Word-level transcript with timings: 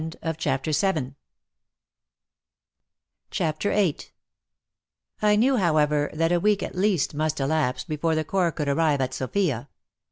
CHAPTER 0.39 0.71
VIII 0.71 1.13
I 5.21 5.35
KNEW, 5.35 5.57
however, 5.57 6.09
that 6.15 6.31
a 6.31 6.39
week 6.39 6.63
at 6.63 6.73
least 6.73 7.13
must 7.13 7.39
elapse 7.39 7.83
before 7.83 8.15
the 8.15 8.23
Corps 8.25 8.51
could 8.51 8.67
arrive 8.67 8.99
at 8.99 9.13
Sofia. 9.13 9.69